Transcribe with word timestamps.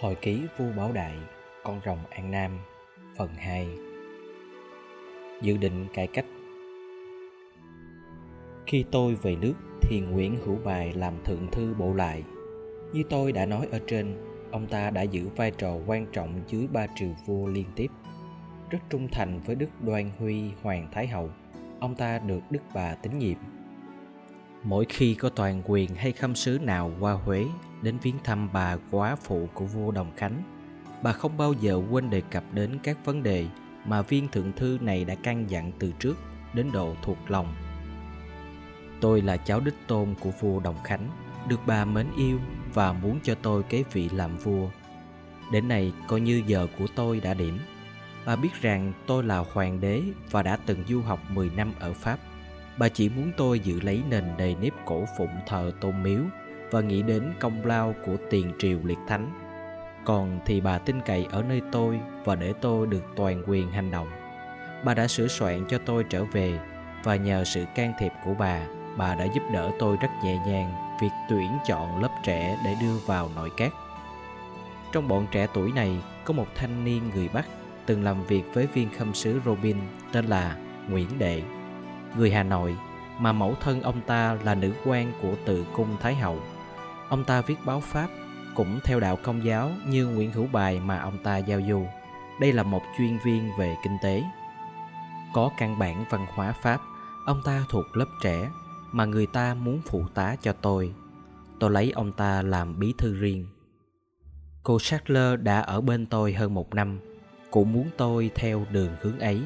Hồi 0.00 0.14
ký 0.14 0.42
vua 0.58 0.72
Bảo 0.76 0.92
Đại, 0.92 1.16
con 1.64 1.80
rồng 1.84 1.98
An 2.10 2.30
Nam, 2.30 2.58
phần 3.16 3.28
2 3.36 3.68
Dự 5.42 5.56
định 5.56 5.86
cải 5.94 6.06
cách 6.06 6.24
Khi 8.66 8.84
tôi 8.90 9.14
về 9.14 9.36
nước 9.36 9.54
thì 9.80 10.00
Nguyễn 10.00 10.36
Hữu 10.44 10.56
Bài 10.64 10.92
làm 10.92 11.14
thượng 11.24 11.50
thư 11.52 11.74
bộ 11.74 11.94
lại. 11.94 12.22
Như 12.92 13.02
tôi 13.10 13.32
đã 13.32 13.46
nói 13.46 13.68
ở 13.72 13.80
trên, 13.86 14.16
ông 14.50 14.66
ta 14.66 14.90
đã 14.90 15.02
giữ 15.02 15.28
vai 15.36 15.50
trò 15.50 15.76
quan 15.86 16.06
trọng 16.12 16.40
dưới 16.46 16.66
ba 16.66 16.86
triều 16.94 17.10
vua 17.26 17.46
liên 17.46 17.66
tiếp. 17.76 17.88
Rất 18.70 18.78
trung 18.90 19.08
thành 19.12 19.40
với 19.46 19.56
Đức 19.56 19.70
Đoan 19.80 20.10
Huy 20.18 20.50
Hoàng 20.62 20.88
Thái 20.92 21.06
Hậu, 21.06 21.30
ông 21.80 21.94
ta 21.94 22.18
được 22.18 22.40
Đức 22.50 22.62
Bà 22.74 22.94
tín 22.94 23.18
nhiệm. 23.18 23.38
Mỗi 24.68 24.86
khi 24.88 25.14
có 25.14 25.28
toàn 25.28 25.62
quyền 25.66 25.94
hay 25.94 26.12
khâm 26.12 26.34
sứ 26.34 26.58
nào 26.62 26.92
qua 27.00 27.12
Huế 27.12 27.46
đến 27.82 27.98
viếng 28.02 28.18
thăm 28.24 28.48
bà 28.52 28.76
quá 28.90 29.16
phụ 29.16 29.48
của 29.54 29.64
vua 29.64 29.90
Đồng 29.90 30.12
Khánh, 30.16 30.42
bà 31.02 31.12
không 31.12 31.36
bao 31.36 31.52
giờ 31.52 31.80
quên 31.90 32.10
đề 32.10 32.20
cập 32.20 32.44
đến 32.52 32.78
các 32.82 33.04
vấn 33.04 33.22
đề 33.22 33.46
mà 33.84 34.02
viên 34.02 34.28
thượng 34.28 34.52
thư 34.52 34.78
này 34.80 35.04
đã 35.04 35.14
căn 35.14 35.50
dặn 35.50 35.72
từ 35.78 35.92
trước 35.98 36.16
đến 36.54 36.72
độ 36.72 36.94
thuộc 37.02 37.16
lòng. 37.28 37.54
Tôi 39.00 39.22
là 39.22 39.36
cháu 39.36 39.60
đích 39.60 39.74
tôn 39.86 40.14
của 40.20 40.30
vua 40.40 40.60
Đồng 40.60 40.82
Khánh, 40.84 41.10
được 41.48 41.60
bà 41.66 41.84
mến 41.84 42.06
yêu 42.16 42.38
và 42.74 42.92
muốn 42.92 43.18
cho 43.22 43.34
tôi 43.34 43.62
kế 43.62 43.84
vị 43.92 44.08
làm 44.08 44.36
vua. 44.36 44.68
Đến 45.52 45.68
nay 45.68 45.92
coi 46.08 46.20
như 46.20 46.42
giờ 46.46 46.66
của 46.78 46.86
tôi 46.94 47.20
đã 47.20 47.34
điểm. 47.34 47.58
Bà 48.24 48.36
biết 48.36 48.60
rằng 48.60 48.92
tôi 49.06 49.24
là 49.24 49.38
hoàng 49.38 49.80
đế 49.80 50.02
và 50.30 50.42
đã 50.42 50.58
từng 50.66 50.84
du 50.88 51.00
học 51.00 51.20
10 51.30 51.50
năm 51.50 51.72
ở 51.80 51.92
Pháp. 51.92 52.18
Bà 52.78 52.88
chỉ 52.88 53.08
muốn 53.08 53.32
tôi 53.36 53.60
giữ 53.60 53.80
lấy 53.80 54.02
nền 54.10 54.24
đầy 54.38 54.56
nếp 54.60 54.72
cổ 54.86 55.04
phụng 55.18 55.36
thờ 55.46 55.72
tôn 55.80 56.02
miếu 56.02 56.20
và 56.70 56.80
nghĩ 56.80 57.02
đến 57.02 57.32
công 57.40 57.66
lao 57.66 57.94
của 58.06 58.16
tiền 58.30 58.52
triều 58.58 58.78
liệt 58.84 58.98
thánh. 59.08 59.30
Còn 60.04 60.40
thì 60.46 60.60
bà 60.60 60.78
tin 60.78 61.00
cậy 61.00 61.26
ở 61.30 61.42
nơi 61.42 61.62
tôi 61.72 62.00
và 62.24 62.34
để 62.34 62.52
tôi 62.60 62.86
được 62.86 63.04
toàn 63.16 63.42
quyền 63.46 63.70
hành 63.70 63.90
động. 63.90 64.08
Bà 64.84 64.94
đã 64.94 65.08
sửa 65.08 65.28
soạn 65.28 65.64
cho 65.68 65.78
tôi 65.78 66.04
trở 66.10 66.24
về 66.24 66.58
và 67.04 67.16
nhờ 67.16 67.44
sự 67.44 67.64
can 67.74 67.92
thiệp 67.98 68.12
của 68.24 68.34
bà 68.38 68.66
bà 68.96 69.14
đã 69.14 69.24
giúp 69.24 69.42
đỡ 69.52 69.70
tôi 69.78 69.96
rất 70.00 70.08
nhẹ 70.24 70.38
nhàng 70.46 70.96
việc 71.00 71.10
tuyển 71.28 71.50
chọn 71.66 72.02
lớp 72.02 72.08
trẻ 72.24 72.58
để 72.64 72.74
đưa 72.80 72.96
vào 73.06 73.30
nội 73.36 73.50
các. 73.56 73.72
Trong 74.92 75.08
bọn 75.08 75.26
trẻ 75.30 75.46
tuổi 75.54 75.72
này, 75.72 75.96
có 76.24 76.34
một 76.34 76.46
thanh 76.54 76.84
niên 76.84 77.10
người 77.14 77.28
bắc 77.28 77.46
từng 77.86 78.04
làm 78.04 78.24
việc 78.24 78.42
với 78.54 78.66
viên 78.66 78.88
khâm 78.98 79.14
sứ 79.14 79.40
robin 79.44 79.76
tên 80.12 80.26
là 80.26 80.56
nguyễn 80.88 81.08
đệ 81.18 81.42
người 82.16 82.30
hà 82.30 82.42
nội 82.42 82.76
mà 83.18 83.32
mẫu 83.32 83.54
thân 83.60 83.82
ông 83.82 84.00
ta 84.06 84.36
là 84.44 84.54
nữ 84.54 84.72
quan 84.84 85.12
của 85.22 85.34
tự 85.44 85.66
cung 85.74 85.96
thái 86.00 86.14
hậu 86.14 86.40
Ông 87.08 87.24
ta 87.24 87.40
viết 87.40 87.56
báo 87.64 87.80
Pháp 87.80 88.08
cũng 88.54 88.80
theo 88.84 89.00
đạo 89.00 89.18
công 89.22 89.44
giáo 89.44 89.70
như 89.86 90.06
Nguyễn 90.06 90.32
Hữu 90.32 90.46
Bài 90.46 90.80
mà 90.80 90.98
ông 90.98 91.18
ta 91.22 91.36
giao 91.36 91.60
du. 91.68 91.86
Đây 92.40 92.52
là 92.52 92.62
một 92.62 92.82
chuyên 92.98 93.18
viên 93.24 93.50
về 93.58 93.76
kinh 93.84 93.96
tế. 94.02 94.22
Có 95.34 95.50
căn 95.58 95.78
bản 95.78 96.04
văn 96.10 96.26
hóa 96.34 96.52
Pháp, 96.52 96.80
ông 97.26 97.42
ta 97.44 97.64
thuộc 97.68 97.96
lớp 97.96 98.06
trẻ 98.22 98.50
mà 98.92 99.04
người 99.04 99.26
ta 99.26 99.54
muốn 99.54 99.80
phụ 99.86 100.04
tá 100.14 100.36
cho 100.40 100.52
tôi. 100.52 100.94
Tôi 101.60 101.70
lấy 101.70 101.90
ông 101.90 102.12
ta 102.12 102.42
làm 102.42 102.78
bí 102.78 102.94
thư 102.98 103.14
riêng. 103.14 103.46
Cô 104.62 104.78
Sattler 104.78 105.40
đã 105.40 105.60
ở 105.60 105.80
bên 105.80 106.06
tôi 106.06 106.32
hơn 106.32 106.54
một 106.54 106.74
năm. 106.74 106.98
cũng 107.50 107.72
muốn 107.72 107.90
tôi 107.96 108.30
theo 108.34 108.66
đường 108.70 108.96
hướng 109.00 109.18
ấy. 109.18 109.42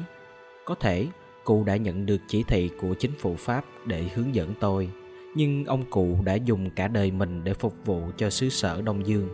Có 0.65 0.75
thể 0.75 1.07
cụ 1.43 1.63
đã 1.63 1.75
nhận 1.75 2.05
được 2.05 2.21
chỉ 2.27 2.43
thị 2.43 2.69
của 2.81 2.93
chính 2.93 3.11
phủ 3.19 3.35
Pháp 3.35 3.65
để 3.85 4.03
hướng 4.15 4.35
dẫn 4.35 4.53
tôi 4.59 4.89
nhưng 5.35 5.65
ông 5.65 5.83
cụ 5.89 6.17
đã 6.23 6.35
dùng 6.35 6.69
cả 6.69 6.87
đời 6.87 7.11
mình 7.11 7.43
để 7.43 7.53
phục 7.53 7.75
vụ 7.85 8.01
cho 8.17 8.29
xứ 8.29 8.49
sở 8.49 8.81
Đông 8.81 9.07
Dương. 9.07 9.29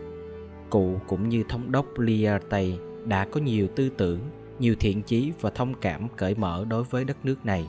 Cụ 0.70 1.00
cũng 1.06 1.28
như 1.28 1.44
thống 1.48 1.72
đốc 1.72 1.98
Liarte 1.98 2.64
đã 3.04 3.24
có 3.24 3.40
nhiều 3.40 3.68
tư 3.76 3.88
tưởng, 3.88 4.20
nhiều 4.58 4.74
thiện 4.80 5.02
chí 5.02 5.32
và 5.40 5.50
thông 5.50 5.74
cảm 5.74 6.08
cởi 6.16 6.34
mở 6.34 6.64
đối 6.68 6.84
với 6.84 7.04
đất 7.04 7.24
nước 7.24 7.46
này. 7.46 7.66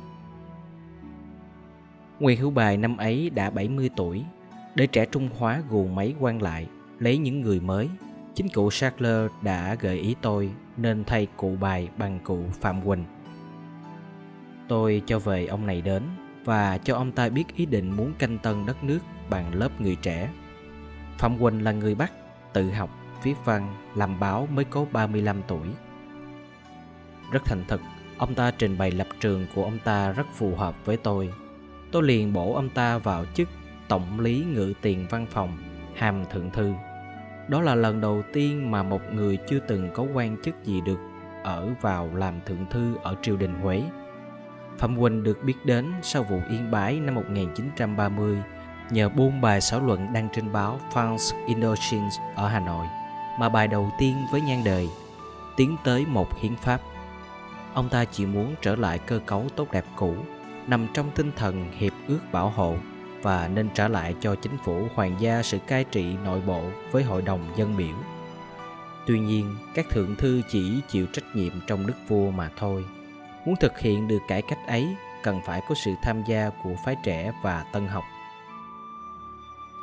Nguyễn 2.19 2.39
Hữu 2.39 2.51
Bài 2.51 2.77
năm 2.77 2.97
ấy 2.97 3.29
đã 3.29 3.49
70 3.49 3.89
tuổi, 3.95 4.23
để 4.75 4.87
trẻ 4.87 5.05
Trung 5.05 5.29
Hóa 5.37 5.63
gù 5.69 5.87
máy 5.87 6.15
quan 6.19 6.41
lại, 6.41 6.67
lấy 6.99 7.17
những 7.17 7.41
người 7.41 7.59
mới. 7.59 7.89
Chính 8.35 8.47
cụ 8.53 8.71
Sackler 8.71 9.31
đã 9.41 9.75
gợi 9.75 9.97
ý 9.97 10.15
tôi 10.21 10.49
nên 10.77 11.03
thay 11.03 11.27
cụ 11.37 11.55
bài 11.59 11.89
bằng 11.97 12.19
cụ 12.23 12.43
Phạm 12.61 12.81
Quỳnh. 12.81 13.03
Tôi 14.69 15.01
cho 15.05 15.19
về 15.19 15.45
ông 15.45 15.65
này 15.65 15.81
đến 15.81 16.03
và 16.45 16.77
cho 16.77 16.95
ông 16.95 17.11
ta 17.11 17.29
biết 17.29 17.55
ý 17.55 17.65
định 17.65 17.91
muốn 17.91 18.13
canh 18.19 18.37
tân 18.37 18.65
đất 18.65 18.83
nước 18.83 18.99
bằng 19.29 19.55
lớp 19.55 19.81
người 19.81 19.95
trẻ. 19.95 20.29
Phạm 21.17 21.39
Quỳnh 21.39 21.63
là 21.63 21.71
người 21.71 21.95
Bắc, 21.95 22.11
tự 22.53 22.71
học, 22.71 22.89
viết 23.23 23.35
văn, 23.45 23.75
làm 23.95 24.19
báo 24.19 24.47
mới 24.53 24.65
có 24.65 24.85
35 24.91 25.41
tuổi. 25.47 25.67
Rất 27.31 27.45
thành 27.45 27.63
thực, 27.67 27.81
ông 28.17 28.35
ta 28.35 28.51
trình 28.51 28.77
bày 28.77 28.91
lập 28.91 29.07
trường 29.19 29.45
của 29.55 29.63
ông 29.63 29.79
ta 29.83 30.11
rất 30.11 30.27
phù 30.33 30.55
hợp 30.55 30.85
với 30.85 30.97
tôi. 30.97 31.29
Tôi 31.91 32.03
liền 32.03 32.33
bổ 32.33 32.53
ông 32.53 32.69
ta 32.69 32.97
vào 32.97 33.25
chức 33.33 33.49
Tổng 33.87 34.19
lý 34.19 34.45
ngự 34.53 34.73
tiền 34.81 35.05
văn 35.09 35.25
phòng, 35.29 35.57
hàm 35.95 36.25
thượng 36.25 36.49
thư. 36.51 36.73
Đó 37.47 37.61
là 37.61 37.75
lần 37.75 38.01
đầu 38.01 38.23
tiên 38.33 38.71
mà 38.71 38.83
một 38.83 39.01
người 39.13 39.37
chưa 39.49 39.59
từng 39.59 39.89
có 39.93 40.05
quan 40.13 40.37
chức 40.43 40.55
gì 40.63 40.81
được 40.81 40.99
ở 41.43 41.69
vào 41.81 42.15
làm 42.15 42.33
thượng 42.45 42.65
thư 42.69 42.95
ở 43.03 43.15
triều 43.21 43.37
đình 43.37 43.53
Huế 43.53 43.83
Phạm 44.79 44.99
Quỳnh 44.99 45.23
được 45.23 45.43
biết 45.43 45.65
đến 45.65 45.93
sau 46.01 46.23
vụ 46.23 46.41
Yên 46.49 46.71
Bái 46.71 46.99
năm 46.99 47.15
1930 47.15 48.37
nhờ 48.91 49.09
buôn 49.09 49.41
bài 49.41 49.61
xã 49.61 49.79
luận 49.79 50.13
đăng 50.13 50.29
trên 50.33 50.51
báo 50.51 50.79
France 50.93 51.45
Indochine 51.47 52.09
ở 52.35 52.47
Hà 52.47 52.59
Nội, 52.59 52.87
mà 53.39 53.49
bài 53.49 53.67
đầu 53.67 53.91
tiên 53.99 54.15
với 54.31 54.41
nhan 54.41 54.63
đề 54.63 54.87
tiến 55.57 55.75
tới 55.83 56.05
một 56.05 56.39
hiến 56.41 56.55
pháp. 56.55 56.81
Ông 57.73 57.89
ta 57.89 58.05
chỉ 58.05 58.25
muốn 58.25 58.55
trở 58.61 58.75
lại 58.75 58.99
cơ 58.99 59.19
cấu 59.25 59.45
tốt 59.55 59.67
đẹp 59.71 59.85
cũ, 59.95 60.15
nằm 60.67 60.87
trong 60.93 61.11
tinh 61.15 61.31
thần 61.35 61.71
hiệp 61.71 61.93
ước 62.07 62.19
bảo 62.31 62.49
hộ 62.49 62.75
và 63.21 63.47
nên 63.47 63.69
trả 63.73 63.87
lại 63.87 64.15
cho 64.21 64.35
chính 64.35 64.57
phủ 64.63 64.87
hoàng 64.95 65.15
gia 65.19 65.43
sự 65.43 65.59
cai 65.67 65.83
trị 65.83 66.15
nội 66.23 66.41
bộ 66.47 66.63
với 66.91 67.03
hội 67.03 67.21
đồng 67.21 67.41
dân 67.55 67.77
biểu. 67.77 67.95
Tuy 69.07 69.19
nhiên, 69.19 69.55
các 69.73 69.89
thượng 69.89 70.15
thư 70.15 70.41
chỉ 70.49 70.81
chịu 70.87 71.05
trách 71.13 71.35
nhiệm 71.35 71.53
trong 71.67 71.87
đức 71.87 71.95
vua 72.07 72.31
mà 72.31 72.49
thôi 72.57 72.85
Muốn 73.49 73.57
thực 73.57 73.79
hiện 73.79 74.07
được 74.07 74.21
cải 74.27 74.41
cách 74.41 74.67
ấy 74.67 74.95
cần 75.23 75.39
phải 75.45 75.61
có 75.69 75.75
sự 75.75 75.91
tham 76.03 76.23
gia 76.27 76.49
của 76.63 76.75
phái 76.85 76.95
trẻ 77.03 77.31
và 77.43 77.65
tân 77.73 77.87
học. 77.87 78.03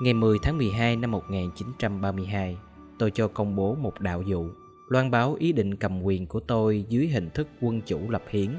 Ngày 0.02 0.14
10 0.14 0.38
tháng 0.42 0.58
12 0.58 0.96
năm 0.96 1.10
1932, 1.10 2.58
tôi 2.98 3.10
cho 3.10 3.28
công 3.28 3.56
bố 3.56 3.74
một 3.74 4.00
đạo 4.00 4.22
dụ, 4.22 4.50
loan 4.88 5.10
báo 5.10 5.34
ý 5.38 5.52
định 5.52 5.76
cầm 5.76 6.02
quyền 6.02 6.26
của 6.26 6.40
tôi 6.40 6.84
dưới 6.88 7.06
hình 7.06 7.30
thức 7.30 7.48
quân 7.60 7.80
chủ 7.86 8.10
lập 8.10 8.22
hiến 8.28 8.50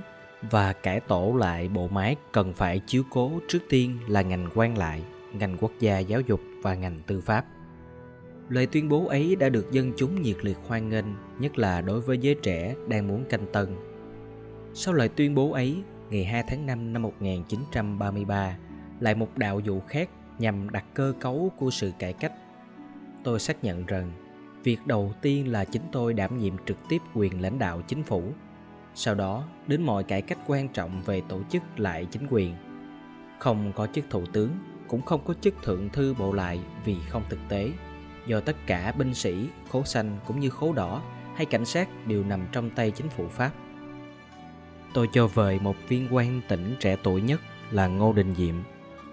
và 0.51 0.73
cải 0.73 0.99
tổ 0.99 1.35
lại 1.39 1.69
bộ 1.69 1.87
máy 1.87 2.15
cần 2.31 2.53
phải 2.53 2.81
chiếu 2.87 3.03
cố 3.09 3.31
trước 3.47 3.59
tiên 3.69 3.97
là 4.07 4.21
ngành 4.21 4.49
quan 4.55 4.77
lại, 4.77 5.03
ngành 5.33 5.57
quốc 5.59 5.71
gia 5.79 5.99
giáo 5.99 6.21
dục 6.21 6.41
và 6.63 6.75
ngành 6.75 6.99
tư 7.07 7.21
pháp. 7.21 7.45
Lời 8.49 8.65
tuyên 8.65 8.89
bố 8.89 9.07
ấy 9.07 9.35
đã 9.35 9.49
được 9.49 9.71
dân 9.71 9.91
chúng 9.97 10.21
nhiệt 10.21 10.37
liệt 10.45 10.57
hoan 10.67 10.89
nghênh, 10.89 11.05
nhất 11.39 11.57
là 11.57 11.81
đối 11.81 12.01
với 12.01 12.17
giới 12.17 12.35
trẻ 12.35 12.75
đang 12.87 13.07
muốn 13.07 13.25
canh 13.29 13.45
tân 13.53 13.67
sau 14.79 14.93
lời 14.93 15.09
tuyên 15.09 15.35
bố 15.35 15.51
ấy, 15.51 15.83
ngày 16.09 16.25
2 16.25 16.43
tháng 16.47 16.65
5 16.65 16.93
năm 16.93 17.01
1933, 17.01 18.57
lại 18.99 19.15
một 19.15 19.37
đạo 19.37 19.59
dụ 19.59 19.79
khác 19.79 20.09
nhằm 20.39 20.69
đặt 20.69 20.85
cơ 20.93 21.13
cấu 21.19 21.51
của 21.57 21.71
sự 21.71 21.91
cải 21.99 22.13
cách. 22.13 22.31
Tôi 23.23 23.39
xác 23.39 23.63
nhận 23.63 23.85
rằng, 23.85 24.11
việc 24.63 24.77
đầu 24.85 25.13
tiên 25.21 25.51
là 25.51 25.65
chính 25.65 25.81
tôi 25.91 26.13
đảm 26.13 26.37
nhiệm 26.37 26.53
trực 26.65 26.77
tiếp 26.89 26.97
quyền 27.13 27.41
lãnh 27.41 27.59
đạo 27.59 27.81
chính 27.87 28.03
phủ. 28.03 28.23
Sau 28.95 29.15
đó, 29.15 29.43
đến 29.67 29.81
mọi 29.81 30.03
cải 30.03 30.21
cách 30.21 30.37
quan 30.47 30.67
trọng 30.67 31.01
về 31.05 31.21
tổ 31.29 31.41
chức 31.49 31.61
lại 31.77 32.05
chính 32.05 32.27
quyền. 32.29 32.55
Không 33.39 33.71
có 33.75 33.87
chức 33.87 34.05
thủ 34.09 34.25
tướng, 34.33 34.49
cũng 34.87 35.01
không 35.01 35.21
có 35.25 35.33
chức 35.41 35.63
thượng 35.63 35.89
thư 35.89 36.13
bộ 36.13 36.33
lại 36.33 36.59
vì 36.85 36.95
không 37.09 37.23
thực 37.29 37.39
tế, 37.49 37.71
do 38.27 38.39
tất 38.39 38.55
cả 38.67 38.93
binh 38.97 39.13
sĩ, 39.13 39.47
khố 39.69 39.83
xanh 39.83 40.17
cũng 40.27 40.39
như 40.39 40.49
khố 40.49 40.73
đỏ 40.73 41.01
hay 41.35 41.45
cảnh 41.45 41.65
sát 41.65 42.07
đều 42.07 42.23
nằm 42.23 42.47
trong 42.51 42.69
tay 42.69 42.91
chính 42.91 43.09
phủ 43.09 43.27
Pháp 43.27 43.51
tôi 44.93 45.09
cho 45.11 45.27
vời 45.27 45.59
một 45.61 45.75
viên 45.87 46.07
quan 46.11 46.41
tỉnh 46.47 46.75
trẻ 46.79 46.95
tuổi 47.03 47.21
nhất 47.21 47.41
là 47.71 47.87
Ngô 47.87 48.13
Đình 48.13 48.35
Diệm, 48.35 48.55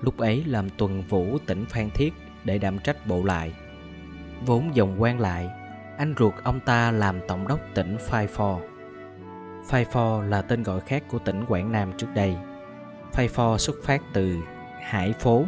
lúc 0.03 0.19
ấy 0.19 0.45
làm 0.47 0.71
tuần 0.71 1.03
vũ 1.09 1.39
tỉnh 1.47 1.65
Phan 1.67 1.91
Thiết 1.91 2.15
để 2.45 2.59
đảm 2.59 2.79
trách 2.79 3.07
bộ 3.07 3.25
lại. 3.25 3.53
Vốn 4.47 4.71
dòng 4.75 5.03
quan 5.03 5.21
lại, 5.21 5.49
anh 5.99 6.15
ruột 6.19 6.35
ông 6.43 6.61
ta 6.61 6.91
làm 6.91 7.21
tổng 7.29 7.49
đốc 7.49 7.61
tỉnh 7.75 7.97
Phai 8.01 8.27
Pho. 8.27 8.59
Phai 9.67 9.85
Pho 9.85 10.23
là 10.23 10.43
tên 10.43 10.63
gọi 10.63 10.81
khác 10.81 11.03
của 11.09 11.19
tỉnh 11.19 11.45
Quảng 11.49 11.73
Nam 11.73 11.93
trước 11.99 12.09
đây. 12.15 12.37
Phai 13.13 13.29
Pho 13.29 13.59
xuất 13.59 13.77
phát 13.85 14.03
từ 14.13 14.37
Hải 14.83 15.13
Phố 15.13 15.45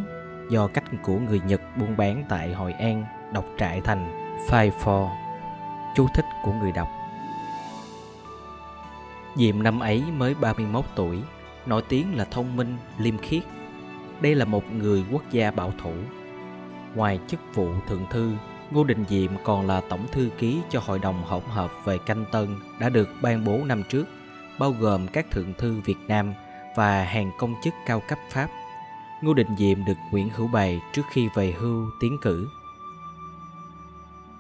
do 0.51 0.67
cách 0.67 0.85
của 1.03 1.19
người 1.19 1.41
Nhật 1.47 1.61
buôn 1.77 1.97
bán 1.97 2.25
tại 2.29 2.53
Hội 2.53 2.73
An 2.73 3.05
đọc 3.33 3.45
trại 3.59 3.81
thành 3.81 4.29
Phai 4.49 4.71
Pho. 4.71 5.11
Chú 5.97 6.07
thích 6.15 6.25
của 6.45 6.53
người 6.53 6.73
đọc 6.73 6.89
Diệm 9.37 9.63
năm 9.63 9.81
ấy 9.81 10.05
mới 10.17 10.35
31 10.35 10.85
tuổi, 10.95 11.23
nổi 11.67 11.83
tiếng 11.89 12.17
là 12.17 12.25
thông 12.25 12.57
minh, 12.57 12.77
liêm 12.99 13.19
khiết. 13.19 13.43
Đây 14.21 14.35
là 14.35 14.45
một 14.45 14.73
người 14.73 15.05
quốc 15.13 15.23
gia 15.31 15.51
bảo 15.51 15.73
thủ. 15.83 15.93
Ngoài 16.95 17.21
chức 17.29 17.41
vụ 17.55 17.69
thượng 17.89 18.07
thư, 18.11 18.33
Ngô 18.71 18.85
Đình 18.85 19.05
Diệm 19.09 19.31
còn 19.45 19.67
là 19.67 19.81
tổng 19.89 20.07
thư 20.13 20.31
ký 20.39 20.61
cho 20.71 20.81
Hội 20.87 20.99
đồng 20.99 21.23
hỗn 21.23 21.43
hợp 21.49 21.71
về 21.85 21.99
canh 21.99 22.25
tân 22.33 22.57
đã 22.81 22.89
được 22.89 23.09
ban 23.23 23.45
bố 23.45 23.65
năm 23.65 23.83
trước, 23.89 24.07
bao 24.59 24.75
gồm 24.81 25.07
các 25.09 25.31
thượng 25.31 25.55
thư 25.59 25.81
Việt 25.85 25.99
Nam 26.09 26.35
và 26.77 27.05
hàng 27.05 27.31
công 27.39 27.55
chức 27.65 27.75
cao 27.87 28.03
cấp 28.09 28.19
Pháp. 28.31 28.49
Ngô 29.23 29.35
Đình 29.35 29.57
Diệm 29.59 29.85
được 29.85 29.99
Nguyễn 30.11 30.29
Hữu 30.29 30.49
Bày 30.49 30.81
trước 30.93 31.03
khi 31.11 31.29
về 31.35 31.55
hưu 31.59 31.91
tiến 32.01 32.19
cử. 32.23 32.49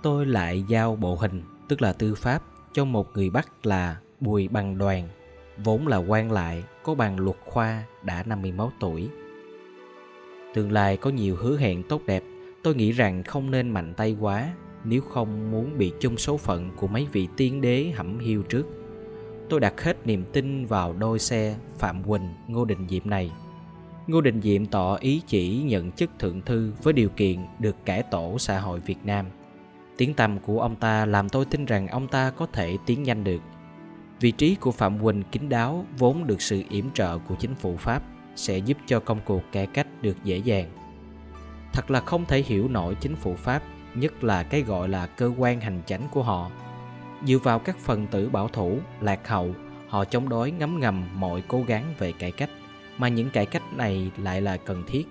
Tôi 0.02 0.26
lại 0.26 0.64
giao 0.68 0.96
bộ 0.96 1.16
hình, 1.16 1.42
tức 1.68 1.82
là 1.82 1.92
tư 1.92 2.14
pháp, 2.14 2.42
cho 2.72 2.84
một 2.84 3.16
người 3.16 3.30
Bắc 3.30 3.66
là 3.66 3.96
Bùi 4.20 4.48
Bằng 4.48 4.78
Đoàn, 4.78 5.08
vốn 5.64 5.86
là 5.86 5.96
quan 5.96 6.32
lại, 6.32 6.64
có 6.82 6.94
bằng 6.94 7.20
luật 7.20 7.36
khoa, 7.44 7.82
đã 8.02 8.22
51 8.26 8.72
tuổi. 8.80 9.08
Tương 10.54 10.72
lai 10.72 10.96
có 10.96 11.10
nhiều 11.10 11.36
hứa 11.36 11.56
hẹn 11.58 11.82
tốt 11.82 12.02
đẹp, 12.06 12.22
tôi 12.62 12.74
nghĩ 12.74 12.92
rằng 12.92 13.22
không 13.22 13.50
nên 13.50 13.70
mạnh 13.70 13.94
tay 13.96 14.16
quá 14.20 14.52
nếu 14.84 15.00
không 15.00 15.50
muốn 15.50 15.78
bị 15.78 15.92
chung 16.00 16.16
số 16.16 16.36
phận 16.36 16.70
của 16.76 16.86
mấy 16.86 17.06
vị 17.12 17.28
tiên 17.36 17.60
đế 17.60 17.92
hẩm 17.94 18.18
hiu 18.18 18.42
trước. 18.42 18.66
Tôi 19.48 19.60
đặt 19.60 19.80
hết 19.80 20.06
niềm 20.06 20.24
tin 20.32 20.66
vào 20.66 20.92
đôi 20.92 21.18
xe 21.18 21.56
Phạm 21.78 22.02
Quỳnh, 22.02 22.28
Ngô 22.48 22.64
Đình 22.64 22.88
Diệm 22.88 23.10
này. 23.10 23.32
Ngô 24.06 24.20
Đình 24.20 24.40
Diệm 24.40 24.66
tỏ 24.66 24.96
ý 24.96 25.22
chỉ 25.26 25.62
nhận 25.62 25.92
chức 25.92 26.10
thượng 26.18 26.40
thư 26.40 26.72
với 26.82 26.92
điều 26.92 27.08
kiện 27.08 27.46
được 27.58 27.76
cải 27.84 28.02
tổ 28.02 28.38
xã 28.38 28.60
hội 28.60 28.80
Việt 28.80 28.98
Nam. 29.04 29.26
Tiếng 29.96 30.14
tầm 30.14 30.38
của 30.38 30.60
ông 30.60 30.76
ta 30.76 31.06
làm 31.06 31.28
tôi 31.28 31.44
tin 31.44 31.64
rằng 31.64 31.88
ông 31.88 32.08
ta 32.08 32.30
có 32.30 32.46
thể 32.46 32.76
tiến 32.86 33.02
nhanh 33.02 33.24
được. 33.24 33.40
Vị 34.20 34.30
trí 34.30 34.54
của 34.54 34.72
Phạm 34.72 34.98
Quỳnh 34.98 35.22
kín 35.22 35.48
đáo 35.48 35.86
vốn 35.98 36.26
được 36.26 36.42
sự 36.42 36.62
yểm 36.68 36.90
trợ 36.94 37.18
của 37.18 37.34
chính 37.34 37.54
phủ 37.54 37.76
Pháp 37.76 38.02
sẽ 38.36 38.58
giúp 38.58 38.76
cho 38.86 39.00
công 39.00 39.20
cuộc 39.24 39.42
cải 39.52 39.66
cách 39.66 39.86
được 40.02 40.16
dễ 40.24 40.36
dàng. 40.36 40.70
Thật 41.72 41.90
là 41.90 42.00
không 42.00 42.24
thể 42.24 42.42
hiểu 42.42 42.68
nổi 42.68 42.94
chính 43.00 43.16
phủ 43.16 43.34
Pháp, 43.34 43.62
nhất 43.94 44.24
là 44.24 44.42
cái 44.42 44.62
gọi 44.62 44.88
là 44.88 45.06
cơ 45.06 45.32
quan 45.36 45.60
hành 45.60 45.82
chánh 45.86 46.08
của 46.10 46.22
họ. 46.22 46.50
Dựa 47.24 47.38
vào 47.38 47.58
các 47.58 47.78
phần 47.78 48.06
tử 48.06 48.28
bảo 48.28 48.48
thủ, 48.48 48.78
lạc 49.00 49.28
hậu, 49.28 49.54
họ 49.88 50.04
chống 50.04 50.28
đối 50.28 50.50
ngấm 50.50 50.80
ngầm 50.80 51.08
mọi 51.14 51.42
cố 51.48 51.62
gắng 51.66 51.94
về 51.98 52.12
cải 52.12 52.32
cách, 52.32 52.50
mà 52.98 53.08
những 53.08 53.30
cải 53.30 53.46
cách 53.46 53.62
này 53.76 54.10
lại 54.16 54.40
là 54.40 54.56
cần 54.56 54.82
thiết. 54.86 55.06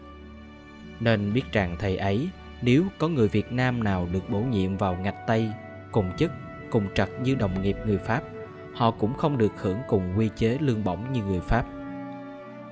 Nên 1.00 1.34
biết 1.34 1.52
rằng 1.52 1.76
thầy 1.80 1.98
ấy, 1.98 2.30
nếu 2.62 2.84
có 2.98 3.08
người 3.08 3.28
Việt 3.28 3.52
Nam 3.52 3.84
nào 3.84 4.08
được 4.12 4.30
bổ 4.30 4.40
nhiệm 4.40 4.78
vào 4.78 4.96
ngạch 4.96 5.28
Tây, 5.28 5.52
cùng 5.92 6.12
chức, 6.18 6.32
cùng 6.70 6.88
trật 6.96 7.10
như 7.24 7.36
đồng 7.36 7.62
nghiệp 7.62 7.78
người 7.86 7.98
Pháp, 7.98 8.24
họ 8.76 8.92
cũng 8.92 9.14
không 9.14 9.38
được 9.38 9.62
hưởng 9.62 9.78
cùng 9.88 10.14
quy 10.18 10.30
chế 10.36 10.58
lương 10.62 10.84
bổng 10.84 11.14
như 11.14 11.24
người 11.24 11.40
Pháp. 11.40 11.66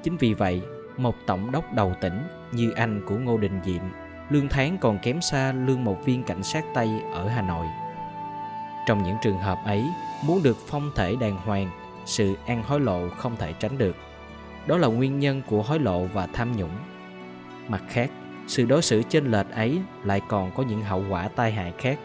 Chính 0.03 0.17
vì 0.17 0.33
vậy, 0.33 0.61
một 0.97 1.15
tổng 1.25 1.51
đốc 1.51 1.73
đầu 1.73 1.93
tỉnh 2.01 2.23
như 2.51 2.71
anh 2.71 3.01
của 3.05 3.15
Ngô 3.15 3.37
Đình 3.37 3.59
Diệm, 3.65 3.81
lương 4.29 4.49
tháng 4.49 4.77
còn 4.77 4.99
kém 4.99 5.21
xa 5.21 5.51
lương 5.51 5.83
một 5.83 6.05
viên 6.05 6.23
cảnh 6.23 6.43
sát 6.43 6.65
Tây 6.73 6.89
ở 7.13 7.27
Hà 7.27 7.41
Nội. 7.41 7.67
Trong 8.87 9.03
những 9.03 9.15
trường 9.21 9.39
hợp 9.39 9.59
ấy, 9.65 9.85
muốn 10.25 10.43
được 10.43 10.57
phong 10.67 10.91
thể 10.95 11.15
đàng 11.15 11.37
hoàng, 11.37 11.69
sự 12.05 12.35
ăn 12.45 12.63
hối 12.63 12.79
lộ 12.79 13.09
không 13.09 13.35
thể 13.37 13.53
tránh 13.53 13.77
được. 13.77 13.95
Đó 14.67 14.77
là 14.77 14.87
nguyên 14.87 15.19
nhân 15.19 15.41
của 15.47 15.61
hối 15.61 15.79
lộ 15.79 16.05
và 16.05 16.27
tham 16.33 16.57
nhũng. 16.57 16.77
Mặt 17.67 17.83
khác, 17.87 18.11
sự 18.47 18.65
đối 18.65 18.81
xử 18.81 19.03
chênh 19.09 19.25
lệch 19.25 19.51
ấy 19.51 19.81
lại 20.03 20.21
còn 20.27 20.51
có 20.51 20.63
những 20.63 20.81
hậu 20.81 21.03
quả 21.09 21.27
tai 21.27 21.51
hại 21.51 21.73
khác. 21.77 21.99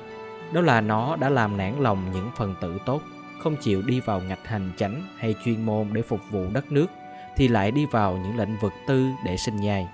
Đó 0.52 0.60
là 0.60 0.80
nó 0.80 1.16
đã 1.16 1.28
làm 1.28 1.56
nản 1.56 1.74
lòng 1.80 1.98
những 2.12 2.30
phần 2.36 2.54
tử 2.60 2.78
tốt, 2.86 3.02
không 3.40 3.56
chịu 3.56 3.82
đi 3.82 4.00
vào 4.00 4.20
ngạch 4.20 4.46
hành 4.46 4.70
chánh 4.76 5.02
hay 5.16 5.34
chuyên 5.44 5.66
môn 5.66 5.88
để 5.92 6.02
phục 6.02 6.20
vụ 6.30 6.46
đất 6.52 6.72
nước 6.72 6.86
thì 7.36 7.48
lại 7.48 7.70
đi 7.70 7.86
vào 7.86 8.16
những 8.16 8.36
lĩnh 8.36 8.56
vực 8.60 8.72
tư 8.86 9.08
để 9.24 9.36
sinh 9.36 9.56
nhai. 9.56 9.88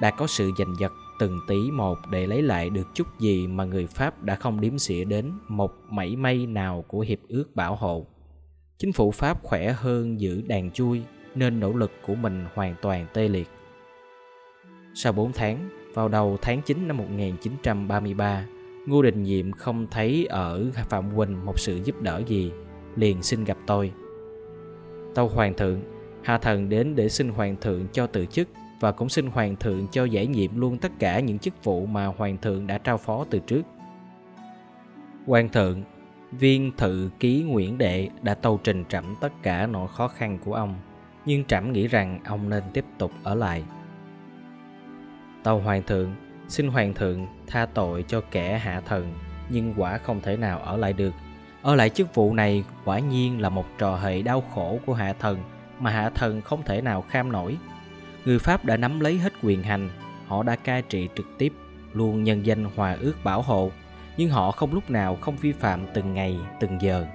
Đã 0.00 0.10
có 0.10 0.26
sự 0.26 0.50
giành 0.58 0.74
giật 0.78 0.92
từng 1.18 1.40
tí 1.48 1.70
một 1.70 1.98
để 2.10 2.26
lấy 2.26 2.42
lại 2.42 2.70
được 2.70 2.94
chút 2.94 3.18
gì 3.18 3.46
mà 3.46 3.64
người 3.64 3.86
Pháp 3.86 4.22
đã 4.22 4.34
không 4.34 4.60
đếm 4.60 4.78
xỉa 4.78 5.04
đến 5.04 5.32
một 5.48 5.72
mảy 5.90 6.16
may 6.16 6.46
nào 6.46 6.84
của 6.88 7.00
hiệp 7.00 7.18
ước 7.28 7.44
bảo 7.54 7.76
hộ. 7.76 8.06
Chính 8.78 8.92
phủ 8.92 9.10
Pháp 9.10 9.42
khỏe 9.42 9.72
hơn 9.72 10.20
giữ 10.20 10.42
đàn 10.42 10.70
chui 10.70 11.02
nên 11.34 11.60
nỗ 11.60 11.72
lực 11.72 11.92
của 12.06 12.14
mình 12.14 12.46
hoàn 12.54 12.74
toàn 12.82 13.06
tê 13.12 13.28
liệt. 13.28 13.48
Sau 14.94 15.12
4 15.12 15.32
tháng, 15.32 15.68
vào 15.94 16.08
đầu 16.08 16.38
tháng 16.42 16.62
9 16.62 16.88
năm 16.88 16.96
1933, 16.96 18.46
Ngô 18.86 19.02
Đình 19.02 19.24
Diệm 19.24 19.52
không 19.52 19.86
thấy 19.90 20.26
ở 20.26 20.70
Phạm 20.88 21.16
Quỳnh 21.16 21.44
một 21.44 21.58
sự 21.58 21.80
giúp 21.84 22.02
đỡ 22.02 22.22
gì, 22.26 22.52
liền 22.96 23.22
xin 23.22 23.44
gặp 23.44 23.58
tôi. 23.66 23.92
Tâu 25.14 25.28
Hoàng 25.28 25.54
thượng, 25.54 25.80
Hạ 26.22 26.38
Thần 26.38 26.68
đến 26.68 26.96
để 26.96 27.08
xin 27.08 27.28
Hoàng 27.28 27.56
thượng 27.60 27.86
cho 27.92 28.06
từ 28.06 28.26
chức 28.26 28.48
và 28.80 28.92
cũng 28.92 29.08
xin 29.08 29.26
Hoàng 29.26 29.56
thượng 29.56 29.86
cho 29.92 30.04
giải 30.04 30.26
nhiệm 30.26 30.60
luôn 30.60 30.78
tất 30.78 30.92
cả 30.98 31.20
những 31.20 31.38
chức 31.38 31.64
vụ 31.64 31.86
mà 31.86 32.06
Hoàng 32.06 32.36
thượng 32.38 32.66
đã 32.66 32.78
trao 32.78 32.98
phó 32.98 33.24
từ 33.30 33.38
trước. 33.38 33.62
Hoàng 35.26 35.48
thượng, 35.48 35.82
viên 36.32 36.72
thự 36.76 37.10
ký 37.20 37.42
Nguyễn 37.42 37.78
Đệ 37.78 38.08
đã 38.22 38.34
tâu 38.34 38.60
trình 38.64 38.84
trẫm 38.88 39.14
tất 39.20 39.32
cả 39.42 39.66
nỗi 39.66 39.88
khó 39.88 40.08
khăn 40.08 40.38
của 40.44 40.54
ông, 40.54 40.74
nhưng 41.26 41.44
trẫm 41.44 41.72
nghĩ 41.72 41.88
rằng 41.88 42.20
ông 42.24 42.48
nên 42.48 42.62
tiếp 42.72 42.84
tục 42.98 43.12
ở 43.22 43.34
lại. 43.34 43.64
Tâu 45.42 45.58
Hoàng 45.58 45.82
thượng, 45.86 46.14
xin 46.50 46.68
Hoàng 46.68 46.94
thượng 46.94 47.26
tha 47.46 47.66
tội 47.66 48.04
cho 48.08 48.20
kẻ 48.30 48.58
hạ 48.58 48.80
thần, 48.86 49.14
nhưng 49.48 49.74
quả 49.76 49.98
không 49.98 50.20
thể 50.20 50.36
nào 50.36 50.58
ở 50.58 50.76
lại 50.76 50.92
được 50.92 51.14
ở 51.62 51.74
lại 51.74 51.90
chức 51.90 52.14
vụ 52.14 52.34
này 52.34 52.64
quả 52.84 52.98
nhiên 52.98 53.40
là 53.40 53.48
một 53.48 53.66
trò 53.78 53.96
hề 53.96 54.22
đau 54.22 54.40
khổ 54.54 54.78
của 54.86 54.94
hạ 54.94 55.12
thần 55.12 55.38
mà 55.78 55.90
hạ 55.90 56.10
thần 56.14 56.40
không 56.40 56.62
thể 56.62 56.80
nào 56.80 57.02
kham 57.02 57.32
nổi. 57.32 57.56
Người 58.24 58.38
Pháp 58.38 58.64
đã 58.64 58.76
nắm 58.76 59.00
lấy 59.00 59.18
hết 59.18 59.32
quyền 59.42 59.62
hành, 59.62 59.90
họ 60.26 60.42
đã 60.42 60.56
cai 60.56 60.82
trị 60.82 61.08
trực 61.16 61.26
tiếp, 61.38 61.52
luôn 61.92 62.24
nhân 62.24 62.46
danh 62.46 62.64
hòa 62.76 62.96
ước 63.00 63.14
bảo 63.24 63.42
hộ, 63.42 63.70
nhưng 64.16 64.30
họ 64.30 64.50
không 64.50 64.74
lúc 64.74 64.90
nào 64.90 65.16
không 65.20 65.36
vi 65.36 65.52
phạm 65.52 65.86
từng 65.94 66.14
ngày, 66.14 66.38
từng 66.60 66.80
giờ. 66.80 67.06